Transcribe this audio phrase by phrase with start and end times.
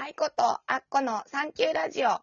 [0.00, 2.20] 愛子とアッコのサンキューラジオ。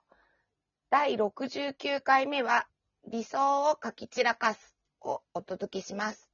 [0.89, 2.67] 第69回目は、
[3.05, 6.29] 理想を書き散らかすをお届けします。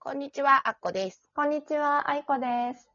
[0.00, 1.30] こんにちは、アッコです。
[1.32, 2.88] こんにちは、あいこです。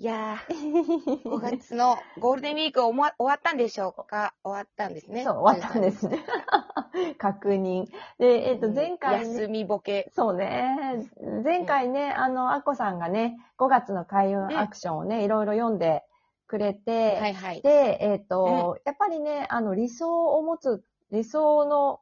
[0.00, 4.32] いやー、5月のゴールデンウィークおもわ終わったんでしょうか？
[4.44, 5.24] 終わったんですね。
[5.24, 6.24] そう、終わったんですね。
[7.18, 7.86] 確認。
[8.18, 10.12] で、えっ、と、前回、ね、休みボケ。
[10.14, 11.10] そうね。
[11.44, 16.04] 前回ね、あの、あっこさんがね、5月の開運アクションをね、いろいろ読んで
[16.48, 17.62] くれて、はいはい。
[17.62, 22.00] で、えっ、と、やっぱりね、あの、理想を持つ、理想の、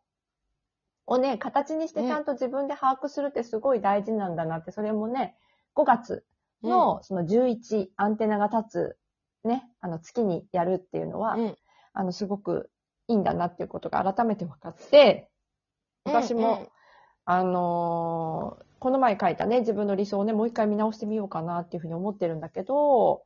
[1.07, 5.37] をね、形にしてちゃんと自分で把握するってすごい大事なんだなって、それもね、
[5.75, 6.25] 5月
[6.63, 8.97] の、その11、アンテナが立
[9.45, 11.57] つ、ね、あの、月にやるっていうのは、うん、
[11.93, 12.71] あの、すごく
[13.09, 15.29] いいんだなっていうことが改めて分かって、
[16.05, 16.71] 私も、
[17.25, 23.25] あのーこの前書いたね、自分の理想をね、もう一回見直してみようかなっていうふうに思ってるんだけど、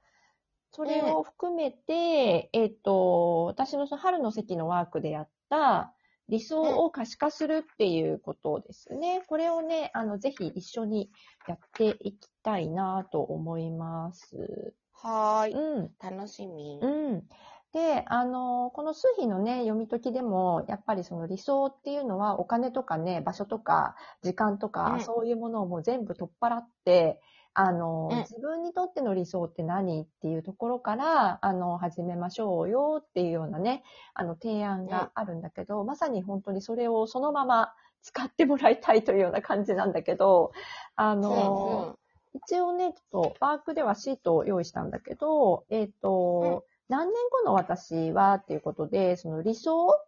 [0.73, 5.95] それを含めて、えっ、と、私のその春の席のワークでやった、
[6.31, 9.23] 理想を可視化するっていうことですね。
[9.27, 11.11] これをね、あの、ぜひ一緒に
[11.49, 14.73] やっていきたいなと思います。
[14.93, 15.53] はーい。
[15.55, 15.91] うん。
[16.01, 16.79] 楽しみ。
[16.81, 17.25] うん。
[17.73, 27.21] で、あの、この数比のね、読み解きでも、やっぱりその理想っていうのは、お金とかね、場所とか、時間とか、うんそういうものをもう全部取っ払って、
[27.55, 28.19] あの、うん。
[28.19, 33.83] 自分にとっての理想って何っていうところから、あの、始めましょうよっていうようなね、
[34.15, 40.53] あの、提案があるんだけど、まさに本当にそれをそのまま使ってもらいたいというような感じなんだけど、
[40.97, 41.99] あの、
[42.35, 50.07] 一応ね、ちょっとワークではシートを用意したんだけど、えっ、と、何年後の私はっていうことで、その理想っ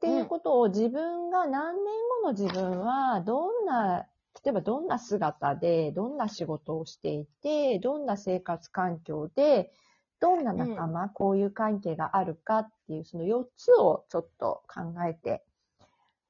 [0.00, 1.84] ていうことを自分が何年
[2.22, 4.06] 後の自分はどんな、
[4.44, 9.72] 例えばどんな姿で、どんな仕事をしていて、どんな生活環境で、
[10.20, 15.44] どんな仲間、こういう関係があるかっていう、その4つをちょっと考えて。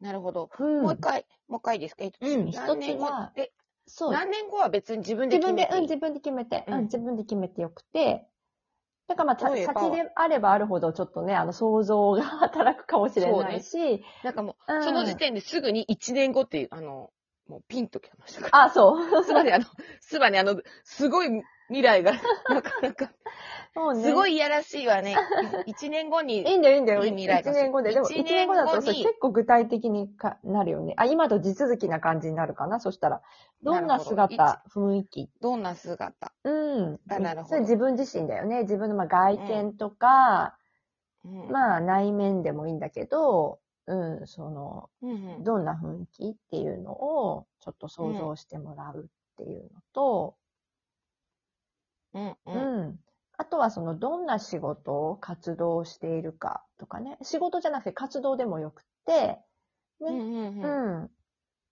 [0.00, 0.50] なるほど。
[0.58, 0.82] うん。
[0.82, 2.04] もう一回、もう一回ですか？
[2.04, 2.50] えっとうん。
[2.50, 3.04] 何年後？
[3.06, 3.52] 一つはえ、
[3.86, 4.12] そう。
[4.12, 5.74] 何年後は別に自分で決め、て。
[5.74, 6.84] いい自分でうん、自分で決めて、うん、うん。
[6.84, 8.28] 自分で決めてよくて、
[9.06, 14.82] だからまあ、先であればあるほど、ちょっとね、あの、想像が働くかもしれないし、なんかもう、うん。
[14.84, 17.10] その時点ですぐに1年後っていう、あの、
[17.48, 18.62] もうピンときましたから。
[18.64, 19.24] あ、そう。
[19.24, 19.64] つまりあの、
[20.00, 21.28] つまりあの、すごい
[21.68, 22.12] 未来が、
[22.48, 23.10] なかなか、
[23.74, 24.02] そうね。
[24.02, 24.32] すごい。
[24.32, 25.16] いいやらしいわね。
[25.66, 27.04] 1年後に、いいんだよ、いいんだよ。
[27.04, 27.92] いい未来が1年後で。
[27.92, 30.94] でも、一1年後だと結構具体的にかなるよね。
[30.96, 32.80] あ、今と地続きな感じになるかな？
[32.80, 33.22] そしたら。
[33.62, 35.30] どんな姿、雰囲気？
[35.40, 36.32] どんな姿？
[36.44, 37.00] うん。
[37.08, 38.62] あなるほどそれ自分自身だよね。
[38.62, 40.56] 自分のまあ外見とか、
[41.24, 50.36] うんまあ内面でもいいんだけど、うん、その、うんうんどんな雰囲気っていうのをちょっと想像してもらうっていうのと、
[52.14, 53.00] うんううんん。
[53.36, 57.18] あとはそのどんな仕事を活動をしているかとかね。
[57.22, 59.12] 仕事じゃなくて活動でもよくって、
[60.00, 60.08] ね。
[60.08, 61.10] うんうん。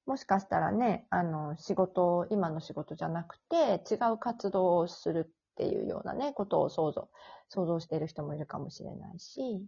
[0.06, 7.08] もしかしたらね、あの、仕事、今の仕事じゃなくて、違う活動をするっていうようなね、ことを想像、
[7.48, 9.64] 想像している人もいるかもしれないし、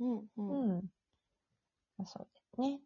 [0.00, 0.92] うんううんん。
[2.06, 2.80] そうですね。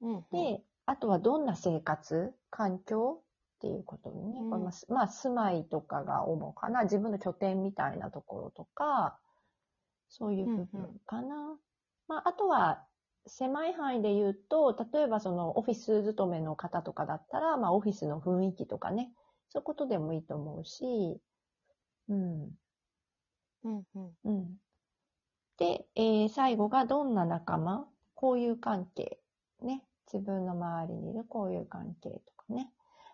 [0.00, 3.22] うんで、あとはどんな生活、環境
[3.56, 9.20] っていうことにね、うんこれまあすまあ、住まいとかが主かな、自分の拠点みたいなところとか、
[10.08, 11.58] そういう部分かな。
[12.08, 12.86] まあ、あとは、
[13.26, 19.12] 狭い範囲で言うと、例えばそのオフィス勤めの方とかだったら、まあ、オフィスの雰囲気とかね、
[19.50, 21.20] そういうことでもいいと思うし、
[22.08, 22.58] うん。
[23.62, 24.56] うんうんうん。
[25.58, 27.88] で、えー最後がどんな仲間
[28.20, 29.18] 交友関係。
[29.62, 29.82] ね。
[30.12, 32.70] 自分の周りにいる交友関係とかね。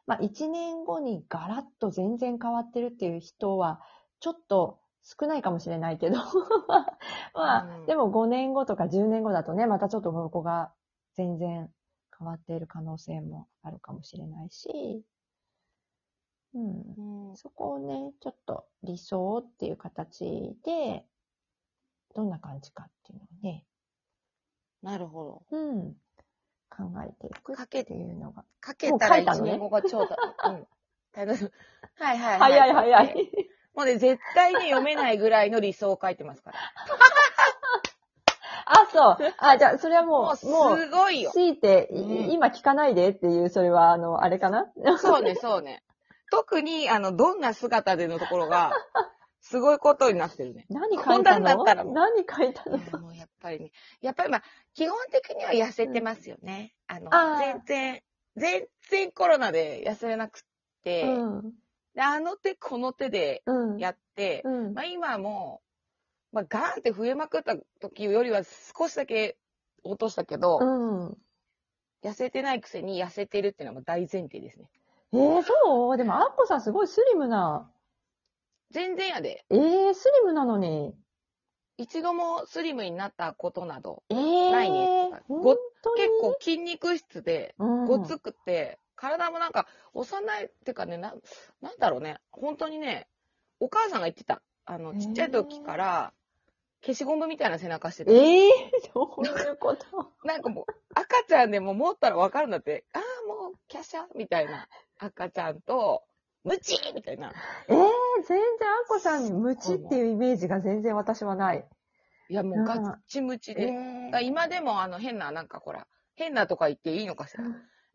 [0.06, 3.81] まあ、1年後にガラッと全然変わってるっていう人は、
[4.21, 6.17] ちょっと少ないかもしれないけど、
[7.34, 10.72] まあ、うんでも5年後とか10年後だとね、またちょっとここが
[11.15, 11.71] 全然
[12.19, 15.05] 変わっている可能性もあるかもしれないし、
[16.55, 17.28] うん。
[17.28, 21.05] うんそこをね、ちょっと理想っていう形で、
[22.14, 23.66] どんな感じかっていうのをね、
[24.82, 25.94] なるほうん、
[26.70, 28.43] 考えていくっていうのが。
[28.43, 28.49] ど。
[28.61, 30.17] かけたら1もう書いたのね年後がちょうど。
[30.50, 30.67] うん。
[31.14, 32.38] はいはいはい。
[32.38, 33.31] 早い早い。
[33.75, 36.58] もうね、絶対に読めないぐらいの理想を書いてますから。
[38.67, 39.17] あ、そう。
[39.38, 41.31] あ、じゃあ、それはももうもう、ごいよ。
[41.31, 44.67] 強いて、いうん今聞かないでっていう、それは、あの、あれかな？
[44.99, 45.82] そうね、そうね。
[46.31, 48.72] 特に、あの、どんな姿でのところが、
[49.48, 50.66] すごいことになってるね。
[50.70, 52.78] 何書こんなんだいたのったら何書いたの？
[52.98, 53.70] もうやっぱりね。
[54.00, 54.43] やっぱりまあ、
[54.75, 56.75] 基本的には痩せてますよね。
[56.88, 58.02] あの、あー全然、
[58.37, 60.43] 全然コロナで痩せれなくっ
[60.82, 61.52] て、うん。
[61.94, 63.78] で、あの手この手でうん。
[63.78, 64.75] やって、うん。
[64.75, 65.62] まあ今も
[66.32, 68.43] う、まあガーンって増えまくった時よりは
[68.76, 69.37] 少しだけ
[69.84, 71.16] 落としたけど、うん。
[72.02, 74.69] 痩せてないくせに痩せてるっていうのは大前提ですね。
[75.12, 75.96] えー、そう？
[75.96, 77.70] でも、あっこさんすごいスリムな。
[78.71, 79.45] 全然やで。
[79.51, 80.95] えー、スリムなのに。
[81.79, 85.51] 一度もスリムになったことなど、えー、ないね本ご
[85.95, 91.15] 結構筋肉質で、うん、ごつくて、体もなんか幼い、ってかね、な、
[91.61, 93.07] なんだろうね、本当にね、
[93.61, 94.43] お母さんが言ってた。
[94.65, 96.13] あの、ちっちゃい時から、
[96.83, 98.13] 消しゴムみたいな背中してた。
[98.13, 100.13] ええー、どういうこと？
[100.25, 100.65] なんかもう、
[100.95, 104.69] 赤ちゃんでも持ったらわかるんだって、ああ、もう、キャシャみたいな
[104.99, 106.03] 赤ちゃんと、
[106.46, 107.32] ムチみたいな。
[107.69, 107.78] ええー、
[108.26, 111.64] 全然あっこさんにムチっていうイメージが全然私はない。
[112.28, 113.70] いや、もうガッチムチえで。
[113.70, 114.04] ー。
[114.06, 117.44] だから今でもあの変な、なんかほら、変なとか言っていいのかしら。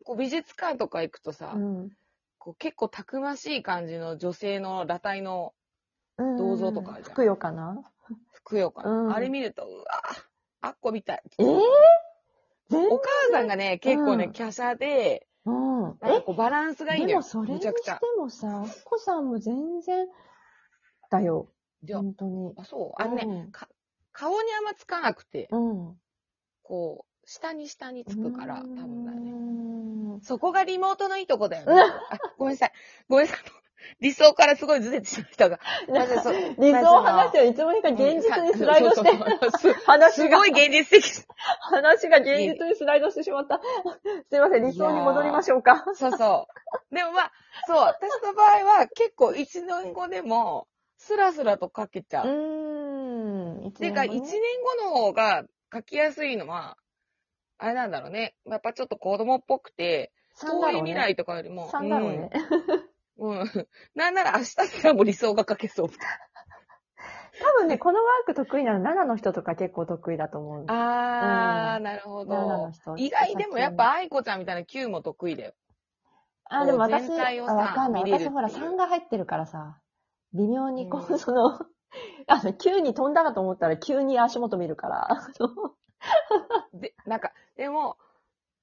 [0.04, 1.90] こう美術館とか行くとさ、うん。
[2.38, 5.54] こう結構たくましい感じの女性の裸体の
[6.18, 6.36] うん。
[6.36, 7.14] 銅像とかあるじゃん。
[7.14, 7.82] ふくよかな。
[8.32, 9.14] ふくよかな、うん。
[9.14, 9.84] あれ見ると、うわ
[10.60, 11.22] あっこみたい。
[11.38, 11.60] えー、
[12.68, 15.82] 全お母さんがね、結構ね、うん華奢で、うん。
[15.82, 17.20] なんかこうバランスがいいんだよ。
[17.20, 18.12] でもそれにしてむちゃくちゃ。
[18.18, 20.06] もさ、あっこさんも全然
[21.10, 21.48] だよ。
[21.90, 22.52] 本当に。
[22.56, 23.02] あ、そう。
[23.02, 23.68] あのね、うんか
[24.12, 25.96] 顔にあんまつかなくて、うん。
[26.62, 29.32] こう、下に下につくから、多分だよね。
[30.16, 30.20] ね。
[30.22, 31.82] そこがリモートのいいとこだようんね。
[32.10, 32.72] あ、ごめんなさい。
[33.08, 33.61] ごめんなさい。
[34.00, 35.60] 理想からすごいずれてしまったが。
[35.88, 37.44] まずそう 理想を話してよ。
[37.44, 39.10] いつもにか現実にスライドして、
[39.86, 41.26] 話がすごい現実的。
[41.60, 43.60] 話が現実にスライドしてしまった。
[44.30, 45.84] すいません、理想に戻りましょうか。
[45.94, 46.48] そうそ
[46.90, 46.94] う。
[46.94, 47.32] でもまあ、
[47.66, 50.66] そう、私の場合は結構一年後でも、
[50.98, 52.30] スラスラと書けちゃうう。
[52.30, 53.68] ーん。
[53.68, 54.22] っていうか、一年
[54.78, 56.76] 後の方が書きやすいのは、
[57.58, 58.34] あれなんだろうね。
[58.46, 62.30] やっぱちょっと子供っぽくて、遠い未来とかよりも、3だろうね。
[62.32, 62.61] うん。
[63.22, 63.68] うん。
[63.94, 65.88] なんなら明日すらも理想が書けそう。
[65.88, 65.94] 多
[67.60, 70.64] 分ね、このワーク得意なの7の人とか結構得意だと思う。
[70.68, 72.70] あー、うんなるほ7のど。
[72.72, 72.96] 人。
[72.96, 75.54] 意外でもやっぱ愛子ちゃんみたいな Q も得意だよ。
[76.44, 78.04] あ、でも私、全体をさあわかんない。
[78.04, 79.78] 見れるっていう私ほら3が入ってるからさ、
[80.34, 81.58] 微妙にこう、うんその、
[82.26, 85.08] あの、急に飛んだかと思ったら急に足元見るから。
[86.74, 87.96] で、なんか、でも、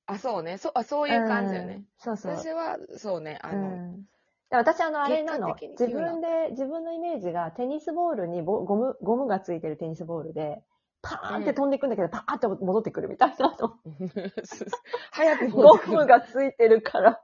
[0.06, 0.58] あ、そうね。
[0.58, 1.74] そあそういう感じだよね。
[1.76, 2.36] うんそうそう。
[2.36, 3.40] 私は、そうね。
[3.42, 4.19] あうの、んで
[4.52, 5.56] 私、あの、あれなの。
[5.80, 10.64] 自分で、自分のイメージがテニスボールにボゴム、ゴムがついてるテニスボールで、
[11.02, 13.76] パーンって飛んでいくんだけど、パーンって戻ってくるみたいなの。
[15.12, 17.22] 早くゴムがついてるから。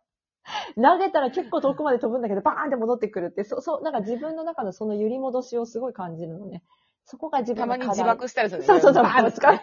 [0.75, 6.61] 投げたら結構遠くまで飛ぶんだけど、バーンって戻ってくるって、そう、そう、なんか自分の中のその揺り戻しをすごい感じるのね。
[7.05, 8.67] そこが自分たまに自爆したりするね。
[8.67, 9.59] そうそうそうバーン使う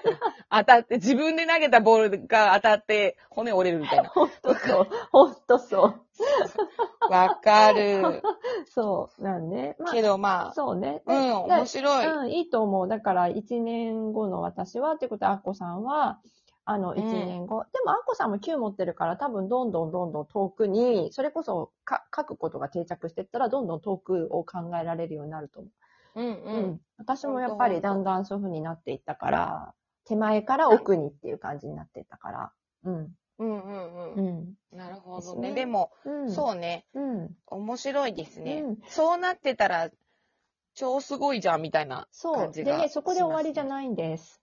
[0.51, 4.09] 当たって、自分で投げたボールが当たって、骨折れるみたいな。
[4.11, 4.89] ほんとそう。
[5.11, 5.87] ほんとそ
[7.09, 7.13] う。
[7.13, 8.23] わかる。
[8.69, 9.23] そう。
[9.23, 9.75] なんね。
[9.81, 11.03] まけどまあ、そうね。
[11.07, 12.07] あ、うん、で面白い。
[12.07, 12.87] うん、いいと思う。
[12.87, 16.21] だから、1年後の私は、ってことは、アッコさんは、
[16.65, 17.65] あの、ん1年後。
[17.73, 25.73] でも、アッコさんも9持ってるから、多分、どんどんどんどん遠くに、それこそか、書くことが定着していったら、どんどん遠くを考えられるようになると思う
[26.21, 26.43] んう。
[26.45, 26.81] うん。
[26.99, 29.75] 私もやっぱり、だんだんそういう風になっていったから、
[30.05, 32.53] 手前から奥にっていう感じになっていったから。
[32.85, 33.17] うん。
[33.39, 34.29] うんうんううん。
[34.29, 34.55] ん。
[34.73, 35.53] なるほどね。
[35.55, 36.31] でも、うん。
[36.31, 36.87] そうね。
[36.95, 37.01] う。
[37.01, 37.31] うん。
[37.47, 38.79] 面白いですねうん。
[38.89, 39.91] そうなってたら、
[40.75, 42.37] 超すごいじゃん、みたいなそう。
[42.37, 42.73] 感じが。
[42.73, 43.67] でね、そこで終わりじゃい。
[43.67, 44.41] ないんです。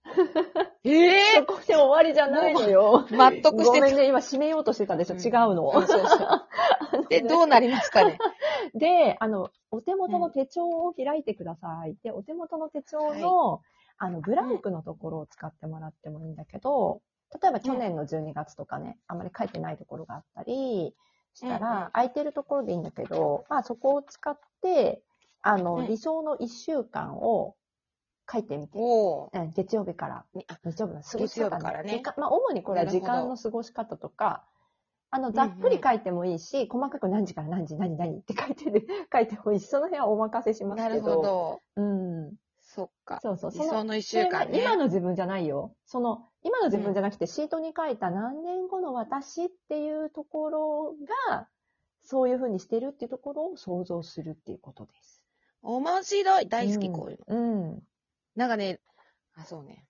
[0.83, 3.07] ええ そこで終わりじゃないのよ。
[3.11, 3.79] 納得してた。
[3.79, 5.15] ごめんね、今締めようとしてたでしょ。
[5.15, 5.71] うん違うの。
[5.71, 7.05] そうそうそう。
[7.09, 8.19] で、どうなりますかね？
[8.75, 11.95] で、あの、お手元の手帳を開いてください。
[12.03, 13.61] で、お手元の手帳の、
[13.97, 17.01] あの、ブランクのところを使ってもらってもいいんだけど、
[17.41, 20.95] 例えば去年の12月とかね、あんまり書いてないところがあったり
[21.35, 25.01] したら、空いてるところでいいんだけど、まあそこを使って、
[25.41, 25.87] あの、うん。
[25.87, 27.55] 理想の1週間を
[28.31, 28.79] 書いてみて。
[29.55, 30.25] 月曜日から
[30.63, 32.01] 日曜日の過ごし方日からね。
[32.17, 34.43] まあ、主にこれは時間の過ごし方とか、
[35.11, 41.15] あの、ざっくり書いてもいいし、細かく何時から何時、何、何って書いてる、 書いてもいいし、その辺はお任せしますなるけど。
[41.15, 41.61] ほど。
[41.77, 42.35] うん。
[42.61, 43.19] そっか。
[43.21, 43.51] そうそう。
[43.51, 44.61] 理想の一週間ね。
[44.61, 45.75] 今の自分じゃないよ。
[45.85, 50.95] その、今の自分じゃなくて、シートに書いた何年後の私っていうところ
[51.29, 51.49] が、
[52.03, 55.23] そういうふうにしてるっていうところを想像するっていうことです。
[55.63, 56.47] 面白い。
[56.47, 57.35] 大好き、うんこういうの。
[57.35, 57.83] うん。
[58.35, 58.79] なんかね、
[59.33, 59.87] あ、そうね。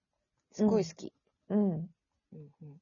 [0.53, 1.13] すごい好き。
[1.49, 1.59] うん。
[1.71, 1.89] うん
[2.33, 2.81] うん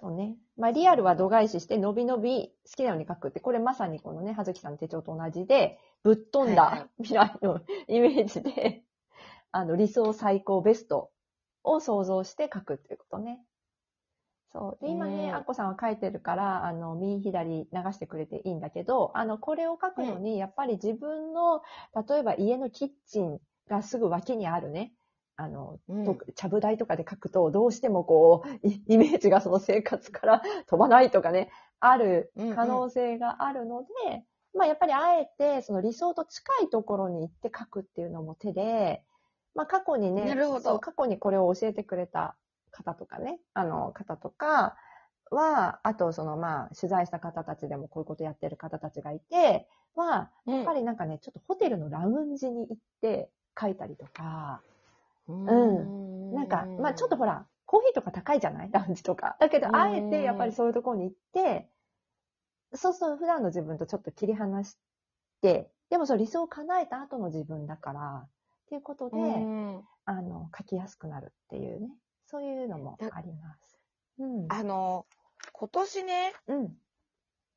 [0.00, 0.36] そうね。
[0.56, 8.84] まあ、リアルは度外視して、伸び伸び好きなように書くって、これまさにこのね、はずきさんの手帳と同じで、ぶっ飛んだ 未来のイメージで、
[9.50, 11.10] あの、理想最高ベスト
[11.64, 13.44] を想像して書くっていうことね。
[14.52, 14.84] そう。
[14.84, 21.62] で、今うね、んあっこさんは書いてるから、あの、右左流してくれていいんだけど、あの、これを書くのに、やっぱり自分の、
[22.08, 24.92] 例えば家のキッチンがすぐ脇にあるね、
[25.38, 26.04] あの、うん。
[26.04, 32.56] とちゃぶ台とかで書くと、どうしてもこう、イイメージがその生活から 飛ばないとかね、あるうんうん。
[32.56, 33.88] 可能性があるので、
[34.52, 39.04] まあやっぱりあえて、その理想と近いところに行って書くっていうのも手で、
[39.54, 40.80] まあ過去にね、なるほど。
[40.80, 42.36] 過去にこれを教えてくれた
[42.72, 44.76] 方とかね、あの方とか
[45.30, 50.56] は、あとそのまあ取材した方たちでもこういうことやってる方たちがいて、は、うん。
[50.56, 53.30] やっぱりなんかね、ちょっとホテルのラウンジに行って
[53.60, 54.62] 書いたりとか、
[55.28, 58.70] うんなんか、まあちょっとほら、コーヒーとか高いじゃない？
[58.70, 59.36] ラウンジとか。
[59.40, 61.68] だけど、うんあえてやっぱりそういうところに行って、
[62.74, 64.76] そうそう、普段の自分とちょっと切り離し
[65.42, 68.28] て、でもそう理想を叶えた後の自分だから、っ
[68.68, 71.88] ていうことで、うんあの、書きやすくなるっていうね、
[72.26, 73.78] そういうのもあります。
[74.18, 74.46] うん。
[74.50, 75.06] あの、
[75.52, 76.76] 今年ね、うん。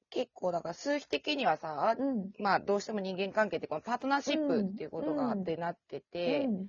[0.10, 2.32] 結構だから数比的にはさ、うん。
[2.40, 6.68] まあどうしても人間関係ってこのパートナーシップっていうことがあってなってて、うん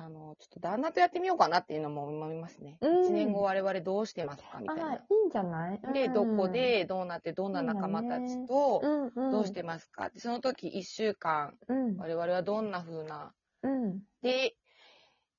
[0.00, 2.78] あの、ちょっと旦那とやってみようかなっていうのも思いますね。
[2.80, 4.92] うん一年後我々どうしてますかみたいな。
[4.92, 5.80] あいいんじゃない？
[5.92, 10.10] で、どこ、でどうなってどんな仲間たちとうんうん、どうしてますか？
[10.10, 11.96] でその時一週間うん。
[11.96, 13.32] 我々はどんな風な？
[13.62, 14.00] うん。
[14.22, 14.54] で、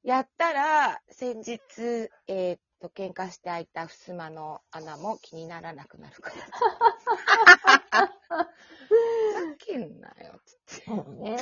[0.03, 1.59] やったら先日、
[2.27, 6.35] えーっと、喧嘩して開いた襖の穴も気にならなくなるから。
[7.91, 8.95] ふ
[9.33, 10.39] ざけんなよ。
[10.45, 11.37] つってそうね。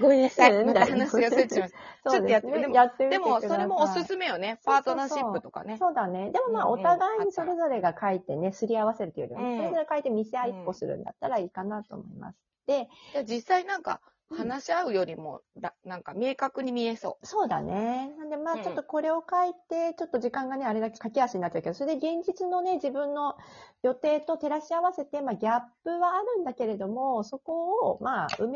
[0.00, 0.64] ごめんなさい。
[0.64, 2.10] また話がそれちゃいました。
[2.10, 4.60] ちょっとやってみてそうですねやってみてでも、それもおすすめよね。
[4.64, 4.82] パー。
[4.82, 5.08] トナー。
[5.08, 5.76] シップとかね。
[5.78, 6.30] そうだね。
[6.32, 12.38] でもまあ、お互いにそれぞれが書いてね、すり合わせるというよりも、それぞれ書いて見せ合いっこするんだったらいいかなと思います。
[12.66, 12.88] で、
[13.24, 18.12] 実際なんか、話し合うよりも、らなんか明確に見えそそうだね。
[18.18, 18.60] なんでまうん。
[18.60, 23.36] あ、ちょっとこれを書いて、ちょっと時間がね、あれだけ駆け足になっちゃうけど、それで現実のね、自分の
[23.82, 28.54] 予定と照らし合わせて、まあ、ギャップはあるんだけれども、そこを、まあ、埋め